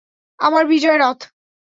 [0.39, 1.19] আমার বিজয় রথ!